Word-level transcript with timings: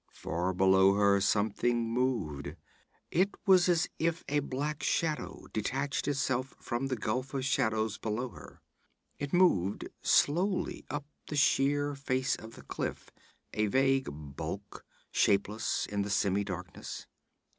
Far 0.13 0.51
below 0.51 0.95
her 0.95 1.21
something 1.21 1.87
moved. 1.87 2.55
It 3.11 3.35
was 3.45 3.69
as 3.69 3.87
if 3.99 4.23
a 4.27 4.39
black 4.39 4.81
shadow 4.81 5.45
detached 5.53 6.07
itself 6.07 6.55
from 6.59 6.87
the 6.87 6.95
gulf 6.95 7.35
of 7.35 7.45
shadows 7.45 7.99
below 7.99 8.29
her. 8.29 8.61
It 9.19 9.31
moved 9.31 9.87
slowly 10.01 10.85
up 10.89 11.05
the 11.27 11.35
sheer 11.35 11.93
face 11.93 12.35
of 12.35 12.55
the 12.55 12.63
cliff 12.63 13.11
a 13.53 13.67
vague 13.67 14.07
bulk, 14.11 14.83
shapeless 15.11 15.85
in 15.85 16.01
the 16.01 16.09
semi 16.09 16.43
darkness. 16.43 17.05